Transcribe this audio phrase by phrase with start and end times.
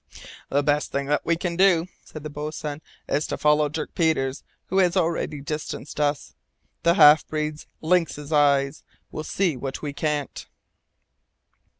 [0.49, 4.79] "The best thing we can do," said the boatswain, "is to follow Dirk Peters, who
[4.79, 6.33] has already distanced us.
[6.81, 10.47] The half breed's lynx eyes will see what we can't."